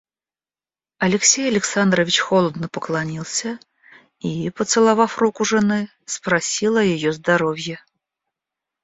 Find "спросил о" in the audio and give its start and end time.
6.07-6.83